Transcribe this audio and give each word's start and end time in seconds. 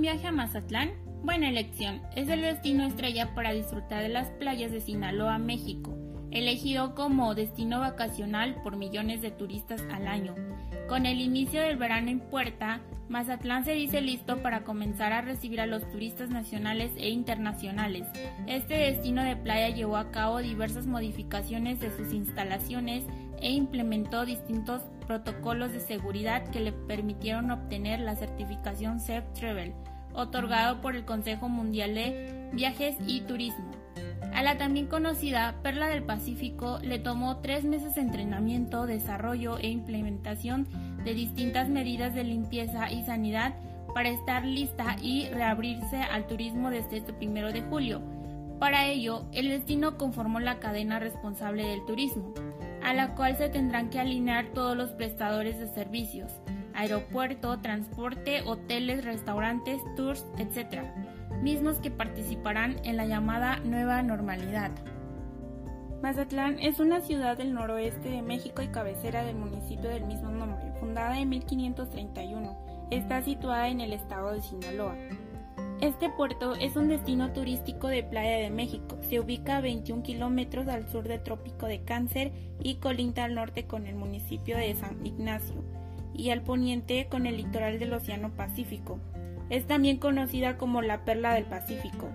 viaje 0.00 0.26
a 0.26 0.32
Mazatlán? 0.32 0.92
Buena 1.22 1.48
elección, 1.48 2.00
es 2.16 2.28
el 2.28 2.40
destino 2.40 2.84
estrella 2.86 3.34
para 3.34 3.52
disfrutar 3.52 4.02
de 4.02 4.08
las 4.08 4.28
playas 4.30 4.72
de 4.72 4.80
Sinaloa, 4.80 5.38
México, 5.38 5.94
elegido 6.30 6.94
como 6.94 7.34
destino 7.34 7.80
vacacional 7.80 8.62
por 8.62 8.76
millones 8.76 9.20
de 9.20 9.30
turistas 9.30 9.82
al 9.92 10.06
año. 10.08 10.34
Con 10.88 11.04
el 11.04 11.20
inicio 11.20 11.60
del 11.60 11.76
verano 11.76 12.10
en 12.10 12.20
puerta, 12.20 12.80
Mazatlán 13.08 13.64
se 13.64 13.72
dice 13.72 14.00
listo 14.00 14.38
para 14.42 14.64
comenzar 14.64 15.12
a 15.12 15.20
recibir 15.20 15.60
a 15.60 15.66
los 15.66 15.86
turistas 15.90 16.30
nacionales 16.30 16.92
e 16.96 17.10
internacionales. 17.10 18.06
Este 18.46 18.74
destino 18.74 19.22
de 19.22 19.36
playa 19.36 19.68
llevó 19.68 19.96
a 19.96 20.10
cabo 20.10 20.38
diversas 20.38 20.86
modificaciones 20.86 21.80
de 21.80 21.90
sus 21.90 22.12
instalaciones 22.12 23.04
e 23.42 23.50
implementó 23.50 24.24
distintos 24.24 24.82
protocolos 25.10 25.72
de 25.72 25.80
seguridad 25.80 26.44
que 26.50 26.60
le 26.60 26.70
permitieron 26.70 27.50
obtener 27.50 27.98
la 27.98 28.14
certificación 28.14 29.00
Safe 29.00 29.26
Travel, 29.34 29.72
otorgado 30.12 30.80
por 30.80 30.94
el 30.94 31.04
Consejo 31.04 31.48
Mundial 31.48 31.96
de 31.96 32.48
Viajes 32.52 32.94
y 33.08 33.22
Turismo. 33.22 33.72
A 34.32 34.44
la 34.44 34.56
también 34.56 34.86
conocida 34.86 35.56
Perla 35.64 35.88
del 35.88 36.04
Pacífico 36.04 36.78
le 36.82 37.00
tomó 37.00 37.38
tres 37.38 37.64
meses 37.64 37.96
de 37.96 38.02
entrenamiento, 38.02 38.86
desarrollo 38.86 39.58
e 39.58 39.66
implementación 39.66 40.68
de 41.04 41.12
distintas 41.12 41.68
medidas 41.68 42.14
de 42.14 42.22
limpieza 42.22 42.88
y 42.88 43.02
sanidad 43.02 43.54
para 43.92 44.10
estar 44.10 44.44
lista 44.44 44.94
y 45.02 45.26
reabrirse 45.30 45.96
al 45.96 46.28
turismo 46.28 46.70
desde 46.70 46.98
este 46.98 47.12
primero 47.12 47.52
de 47.52 47.62
julio. 47.62 48.00
Para 48.60 48.86
ello, 48.86 49.24
el 49.32 49.48
destino 49.48 49.98
conformó 49.98 50.38
la 50.38 50.60
cadena 50.60 51.00
responsable 51.00 51.66
del 51.66 51.84
turismo, 51.84 52.32
a 52.82 52.94
la 52.94 53.14
cual 53.14 53.36
se 53.36 53.48
tendrán 53.48 53.90
que 53.90 54.00
alinear 54.00 54.46
todos 54.54 54.76
los 54.76 54.90
prestadores 54.90 55.58
de 55.58 55.68
servicios, 55.68 56.32
aeropuerto, 56.74 57.58
transporte, 57.58 58.42
hoteles, 58.46 59.04
restaurantes, 59.04 59.80
tours, 59.96 60.26
etc., 60.38 60.84
mismos 61.42 61.78
que 61.78 61.90
participarán 61.90 62.76
en 62.84 62.96
la 62.96 63.06
llamada 63.06 63.58
nueva 63.60 64.02
normalidad. 64.02 64.70
Mazatlán 66.02 66.58
es 66.58 66.80
una 66.80 67.02
ciudad 67.02 67.36
del 67.36 67.52
noroeste 67.52 68.08
de 68.08 68.22
México 68.22 68.62
y 68.62 68.68
cabecera 68.68 69.22
del 69.22 69.36
municipio 69.36 69.90
del 69.90 70.06
mismo 70.06 70.30
nombre, 70.30 70.72
fundada 70.80 71.18
en 71.18 71.28
1531. 71.28 72.88
Está 72.90 73.20
situada 73.22 73.68
en 73.68 73.82
el 73.82 73.92
estado 73.92 74.32
de 74.32 74.40
Sinaloa. 74.40 74.96
Este 75.80 76.10
puerto 76.10 76.56
es 76.56 76.76
un 76.76 76.88
destino 76.88 77.32
turístico 77.32 77.88
de 77.88 78.02
Playa 78.02 78.36
de 78.36 78.50
México. 78.50 78.98
Se 79.08 79.18
ubica 79.18 79.56
a 79.56 79.60
21 79.62 80.02
kilómetros 80.02 80.68
al 80.68 80.86
sur 80.90 81.08
del 81.08 81.22
Trópico 81.22 81.64
de 81.64 81.84
Cáncer 81.84 82.32
y 82.62 82.74
colinda 82.74 83.24
al 83.24 83.34
norte 83.34 83.64
con 83.64 83.86
el 83.86 83.94
municipio 83.94 84.58
de 84.58 84.74
San 84.74 85.06
Ignacio 85.06 85.64
y 86.12 86.28
al 86.30 86.42
poniente 86.42 87.08
con 87.08 87.26
el 87.26 87.38
litoral 87.38 87.78
del 87.78 87.94
Océano 87.94 88.36
Pacífico. 88.36 88.98
Es 89.48 89.66
también 89.66 89.96
conocida 89.96 90.58
como 90.58 90.82
la 90.82 91.06
Perla 91.06 91.32
del 91.32 91.44
Pacífico. 91.44 92.10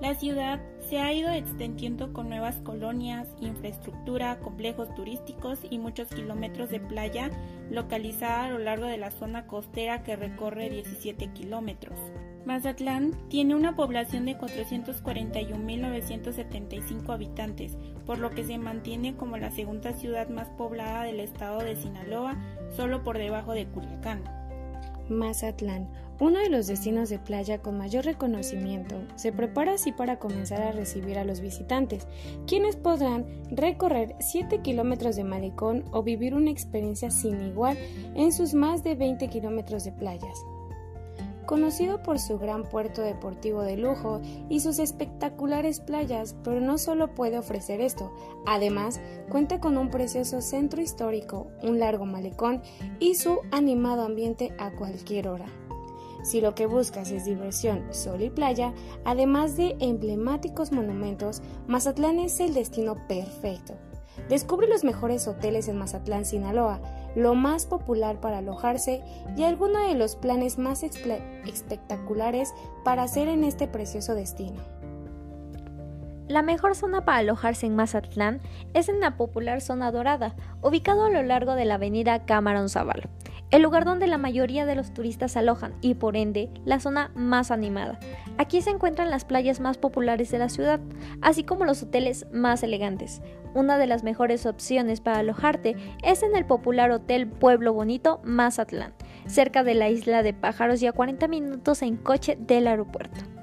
La 0.00 0.14
ciudad 0.14 0.60
se 0.88 0.98
ha 0.98 1.12
ido 1.12 1.32
extendiendo 1.32 2.12
con 2.12 2.28
nuevas 2.28 2.60
colonias, 2.62 3.26
infraestructura, 3.40 4.38
complejos 4.38 4.94
turísticos 4.94 5.58
y 5.68 5.78
muchos 5.78 6.06
kilómetros 6.08 6.70
de 6.70 6.78
playa 6.78 7.32
localizada 7.72 8.44
a 8.44 8.50
lo 8.50 8.58
largo 8.60 8.86
de 8.86 8.98
la 8.98 9.10
zona 9.10 9.48
costera 9.48 10.04
que 10.04 10.14
recorre 10.14 10.70
17 10.70 11.32
kilómetros. 11.32 11.98
Mazatlán 12.46 13.12
tiene 13.28 13.54
una 13.54 13.76
población 13.76 14.24
de 14.24 14.38
441.975 14.38 17.12
habitantes, 17.12 17.76
por 18.06 18.18
lo 18.18 18.30
que 18.30 18.44
se 18.44 18.56
mantiene 18.56 19.14
como 19.14 19.36
la 19.36 19.50
segunda 19.50 19.92
ciudad 19.92 20.30
más 20.30 20.48
poblada 20.48 21.04
del 21.04 21.20
estado 21.20 21.60
de 21.60 21.76
Sinaloa, 21.76 22.38
solo 22.74 23.04
por 23.04 23.18
debajo 23.18 23.52
de 23.52 23.66
Culiacán. 23.66 24.24
Mazatlán, 25.10 25.90
uno 26.18 26.38
de 26.38 26.48
los 26.48 26.66
destinos 26.66 27.10
de 27.10 27.18
playa 27.18 27.60
con 27.60 27.76
mayor 27.76 28.06
reconocimiento, 28.06 29.02
se 29.16 29.32
prepara 29.32 29.74
así 29.74 29.92
para 29.92 30.18
comenzar 30.18 30.62
a 30.62 30.72
recibir 30.72 31.18
a 31.18 31.24
los 31.24 31.40
visitantes, 31.40 32.06
quienes 32.46 32.76
podrán 32.76 33.26
recorrer 33.50 34.16
7 34.20 34.62
kilómetros 34.62 35.16
de 35.16 35.24
malecón 35.24 35.84
o 35.92 36.02
vivir 36.02 36.34
una 36.34 36.50
experiencia 36.50 37.10
sin 37.10 37.42
igual 37.42 37.76
en 38.14 38.32
sus 38.32 38.54
más 38.54 38.82
de 38.82 38.94
20 38.94 39.28
kilómetros 39.28 39.84
de 39.84 39.92
playas 39.92 40.38
conocido 41.50 42.00
por 42.00 42.20
su 42.20 42.38
gran 42.38 42.62
puerto 42.62 43.02
deportivo 43.02 43.62
de 43.62 43.76
lujo 43.76 44.20
y 44.48 44.60
sus 44.60 44.78
espectaculares 44.78 45.80
playas, 45.80 46.36
pero 46.44 46.60
no 46.60 46.78
solo 46.78 47.12
puede 47.12 47.38
ofrecer 47.38 47.80
esto, 47.80 48.14
además 48.46 49.00
cuenta 49.28 49.58
con 49.58 49.76
un 49.76 49.90
precioso 49.90 50.42
centro 50.42 50.80
histórico, 50.80 51.48
un 51.64 51.80
largo 51.80 52.06
malecón 52.06 52.62
y 53.00 53.16
su 53.16 53.40
animado 53.50 54.02
ambiente 54.02 54.54
a 54.60 54.70
cualquier 54.70 55.26
hora. 55.26 55.46
Si 56.22 56.40
lo 56.40 56.54
que 56.54 56.66
buscas 56.66 57.10
es 57.10 57.24
diversión, 57.24 57.92
sol 57.92 58.22
y 58.22 58.30
playa, 58.30 58.72
además 59.04 59.56
de 59.56 59.74
emblemáticos 59.80 60.70
monumentos, 60.70 61.42
Mazatlán 61.66 62.20
es 62.20 62.38
el 62.38 62.54
destino 62.54 62.94
perfecto. 63.08 63.74
Descubre 64.28 64.68
los 64.68 64.84
mejores 64.84 65.26
hoteles 65.26 65.68
en 65.68 65.78
Mazatlán, 65.78 66.24
Sinaloa, 66.24 66.80
lo 67.14 67.34
más 67.34 67.66
popular 67.66 68.20
para 68.20 68.38
alojarse 68.38 69.02
y 69.36 69.44
algunos 69.44 69.88
de 69.88 69.94
los 69.94 70.16
planes 70.16 70.58
más 70.58 70.82
espectaculares 70.82 72.52
para 72.84 73.02
hacer 73.02 73.28
en 73.28 73.44
este 73.44 73.66
precioso 73.66 74.14
destino. 74.14 74.60
La 76.28 76.42
mejor 76.42 76.76
zona 76.76 77.04
para 77.04 77.18
alojarse 77.18 77.66
en 77.66 77.74
Mazatlán 77.74 78.40
es 78.72 78.88
en 78.88 79.00
la 79.00 79.16
popular 79.16 79.60
zona 79.60 79.90
dorada, 79.90 80.36
ubicado 80.62 81.06
a 81.06 81.10
lo 81.10 81.24
largo 81.24 81.56
de 81.56 81.64
la 81.64 81.74
avenida 81.74 82.24
Camarón 82.24 82.68
Zaval, 82.68 83.08
el 83.50 83.62
lugar 83.62 83.84
donde 83.84 84.06
la 84.06 84.18
mayoría 84.18 84.66
de 84.66 84.74
los 84.74 84.92
turistas 84.92 85.36
alojan 85.36 85.74
y 85.80 85.94
por 85.94 86.16
ende 86.16 86.50
la 86.64 86.80
zona 86.80 87.10
más 87.14 87.50
animada. 87.50 87.98
Aquí 88.38 88.62
se 88.62 88.70
encuentran 88.70 89.10
las 89.10 89.24
playas 89.24 89.60
más 89.60 89.78
populares 89.78 90.30
de 90.30 90.38
la 90.38 90.48
ciudad, 90.48 90.80
así 91.20 91.44
como 91.44 91.64
los 91.64 91.82
hoteles 91.82 92.26
más 92.32 92.62
elegantes. 92.62 93.22
Una 93.52 93.78
de 93.78 93.86
las 93.86 94.04
mejores 94.04 94.46
opciones 94.46 95.00
para 95.00 95.18
alojarte 95.18 95.76
es 96.04 96.22
en 96.22 96.36
el 96.36 96.46
popular 96.46 96.90
Hotel 96.92 97.26
Pueblo 97.26 97.72
Bonito 97.72 98.20
Mazatlán, 98.22 98.94
cerca 99.26 99.64
de 99.64 99.74
la 99.74 99.88
isla 99.88 100.22
de 100.22 100.32
Pájaros 100.32 100.80
y 100.82 100.86
a 100.86 100.92
40 100.92 101.26
minutos 101.26 101.82
en 101.82 101.96
coche 101.96 102.38
del 102.40 102.68
aeropuerto. 102.68 103.39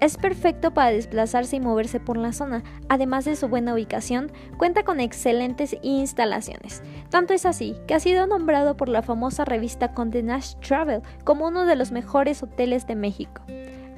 Es 0.00 0.16
perfecto 0.16 0.72
para 0.72 0.92
desplazarse 0.92 1.56
y 1.56 1.60
moverse 1.60 1.98
por 1.98 2.16
la 2.16 2.32
zona, 2.32 2.62
además 2.88 3.24
de 3.24 3.34
su 3.34 3.48
buena 3.48 3.74
ubicación, 3.74 4.30
cuenta 4.56 4.84
con 4.84 5.00
excelentes 5.00 5.76
instalaciones. 5.82 6.82
Tanto 7.10 7.34
es 7.34 7.44
así 7.44 7.76
que 7.88 7.94
ha 7.94 8.00
sido 8.00 8.28
nombrado 8.28 8.76
por 8.76 8.88
la 8.88 9.02
famosa 9.02 9.44
revista 9.44 9.94
Condé 9.94 10.22
Nast 10.22 10.60
Travel 10.60 11.02
como 11.24 11.48
uno 11.48 11.64
de 11.64 11.74
los 11.74 11.90
mejores 11.90 12.44
hoteles 12.44 12.86
de 12.86 12.94
México. 12.94 13.42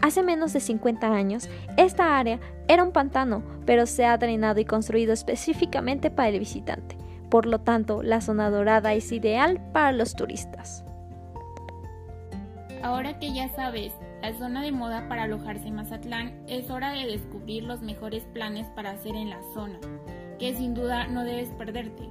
Hace 0.01 0.23
menos 0.23 0.55
de 0.55 0.61
50 0.61 1.07
años, 1.13 1.51
esta 1.77 2.19
área 2.19 2.41
era 2.67 2.83
un 2.83 2.93
pantano, 2.93 3.43
pero 3.67 3.85
se 3.85 4.07
ha 4.07 4.17
drenado 4.17 4.59
y 4.59 4.65
construido 4.65 5.13
específicamente 5.13 6.11
para 6.11 6.31
el 6.31 6.39
visitante. 6.39 6.97
Por 7.29 7.45
lo 7.45 7.61
tanto, 7.61 8.03
la 8.03 8.23
zona 8.23 8.49
dorada 8.49 8.95
es 8.95 9.13
ideal 9.13 9.61
para 9.73 9.93
los 9.93 10.15
turistas. 10.15 10.83
Ahora 12.83 13.19
que 13.19 13.35
ya 13.35 13.51
sabes 13.51 13.93
la 14.23 14.35
zona 14.35 14.63
de 14.63 14.73
moda 14.73 15.09
para 15.09 15.23
alojarse 15.23 15.69
en 15.69 15.77
Mazatlán, 15.77 16.43
es 16.47 16.71
hora 16.71 16.93
de 16.93 17.07
descubrir 17.07 17.65
los 17.65 17.81
mejores 17.81 18.25
planes 18.25 18.67
para 18.69 18.91
hacer 18.91 19.17
en 19.17 19.31
la 19.31 19.41
zona, 19.55 19.79
que 20.39 20.55
sin 20.55 20.75
duda 20.75 21.07
no 21.07 21.25
debes 21.25 21.49
perderte. 21.51 22.09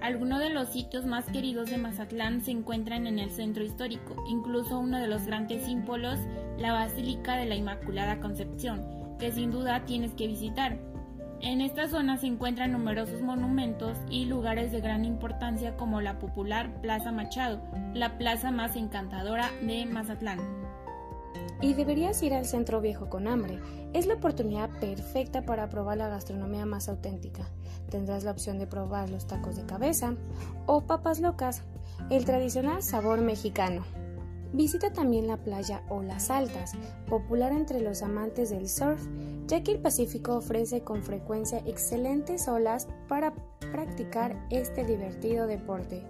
Algunos 0.00 0.40
de 0.40 0.50
los 0.50 0.68
sitios 0.68 1.06
más 1.06 1.24
queridos 1.26 1.70
de 1.70 1.78
Mazatlán 1.78 2.42
se 2.42 2.50
encuentran 2.50 3.06
en 3.06 3.18
el 3.18 3.30
centro 3.30 3.64
histórico, 3.64 4.22
incluso 4.28 4.78
uno 4.78 4.98
de 4.98 5.06
los 5.06 5.26
grandes 5.26 5.64
símbolos, 5.64 6.18
la 6.58 6.72
Basílica 6.72 7.36
de 7.36 7.46
la 7.46 7.54
Inmaculada 7.54 8.20
Concepción, 8.20 8.84
que 9.18 9.32
sin 9.32 9.50
duda 9.50 9.84
tienes 9.86 10.12
que 10.12 10.26
visitar. 10.26 10.76
En 11.40 11.60
esta 11.60 11.88
zona 11.88 12.16
se 12.16 12.26
encuentran 12.26 12.72
numerosos 12.72 13.22
monumentos 13.22 13.96
y 14.10 14.24
lugares 14.24 14.72
de 14.72 14.80
gran 14.80 15.04
importancia 15.04 15.76
como 15.76 16.00
la 16.00 16.18
popular 16.18 16.80
Plaza 16.80 17.12
Machado, 17.12 17.62
la 17.94 18.18
plaza 18.18 18.50
más 18.50 18.76
encantadora 18.76 19.50
de 19.62 19.86
Mazatlán. 19.86 20.63
Y 21.60 21.74
deberías 21.74 22.22
ir 22.22 22.34
al 22.34 22.44
centro 22.44 22.80
viejo 22.80 23.08
con 23.08 23.26
hambre. 23.26 23.60
Es 23.92 24.06
la 24.06 24.14
oportunidad 24.14 24.70
perfecta 24.80 25.42
para 25.42 25.68
probar 25.68 25.98
la 25.98 26.08
gastronomía 26.08 26.66
más 26.66 26.88
auténtica. 26.88 27.48
Tendrás 27.90 28.24
la 28.24 28.32
opción 28.32 28.58
de 28.58 28.66
probar 28.66 29.08
los 29.10 29.26
tacos 29.26 29.56
de 29.56 29.64
cabeza 29.64 30.14
o 30.66 30.82
papas 30.82 31.20
locas, 31.20 31.62
el 32.10 32.24
tradicional 32.24 32.82
sabor 32.82 33.20
mexicano. 33.20 33.84
Visita 34.54 34.92
también 34.92 35.26
la 35.26 35.36
playa 35.36 35.82
Olas 35.88 36.30
Altas, 36.30 36.74
popular 37.08 37.52
entre 37.52 37.80
los 37.80 38.02
amantes 38.02 38.50
del 38.50 38.68
surf, 38.68 39.04
ya 39.48 39.64
que 39.64 39.72
el 39.72 39.80
Pacífico 39.80 40.36
ofrece 40.36 40.82
con 40.82 41.02
frecuencia 41.02 41.58
excelentes 41.66 42.46
olas 42.46 42.86
para 43.08 43.34
practicar 43.72 44.46
este 44.50 44.84
divertido 44.84 45.48
deporte. 45.48 46.04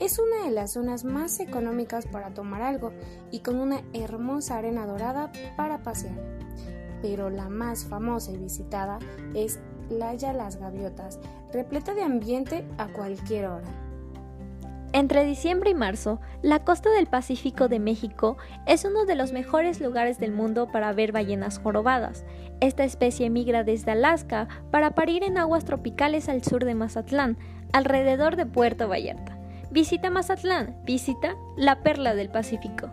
Es 0.00 0.18
una 0.18 0.46
de 0.46 0.50
las 0.50 0.72
zonas 0.72 1.04
más 1.04 1.40
económicas 1.40 2.06
para 2.06 2.30
tomar 2.30 2.62
algo 2.62 2.90
y 3.30 3.40
con 3.40 3.60
una 3.60 3.82
hermosa 3.92 4.56
arena 4.56 4.86
dorada 4.86 5.30
para 5.58 5.82
pasear. 5.82 6.14
Pero 7.02 7.28
la 7.28 7.50
más 7.50 7.84
famosa 7.84 8.32
y 8.32 8.38
visitada 8.38 8.98
es 9.34 9.60
Playa 9.90 10.32
Las 10.32 10.56
Gaviotas, 10.56 11.20
repleta 11.52 11.92
de 11.92 12.02
ambiente 12.02 12.66
a 12.78 12.88
cualquier 12.88 13.46
hora. 13.46 13.68
Entre 14.94 15.24
diciembre 15.24 15.70
y 15.70 15.74
marzo, 15.74 16.18
la 16.40 16.64
costa 16.64 16.90
del 16.90 17.06
Pacífico 17.06 17.68
de 17.68 17.78
México 17.78 18.38
es 18.66 18.86
uno 18.86 19.04
de 19.04 19.16
los 19.16 19.32
mejores 19.32 19.82
lugares 19.82 20.18
del 20.18 20.32
mundo 20.32 20.72
para 20.72 20.94
ver 20.94 21.12
ballenas 21.12 21.58
jorobadas. 21.58 22.24
Esta 22.60 22.84
especie 22.84 23.28
migra 23.28 23.64
desde 23.64 23.92
Alaska 23.92 24.48
para 24.70 24.94
parir 24.94 25.24
en 25.24 25.36
aguas 25.36 25.66
tropicales 25.66 26.30
al 26.30 26.42
sur 26.42 26.64
de 26.64 26.74
Mazatlán, 26.74 27.36
alrededor 27.72 28.36
de 28.36 28.46
Puerto 28.46 28.88
Vallarta. 28.88 29.39
Visita 29.72 30.10
Mazatlán, 30.10 30.76
visita 30.84 31.36
la 31.56 31.80
perla 31.80 32.16
del 32.16 32.28
Pacífico. 32.28 32.90